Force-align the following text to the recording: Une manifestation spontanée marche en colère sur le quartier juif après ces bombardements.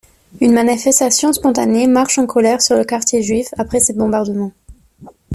Une 0.39 0.51
manifestation 0.53 1.31
spontanée 1.31 1.85
marche 1.85 2.17
en 2.17 2.25
colère 2.25 2.63
sur 2.63 2.75
le 2.75 2.83
quartier 2.83 3.21
juif 3.21 3.49
après 3.59 3.79
ces 3.79 3.93
bombardements. 3.93 4.51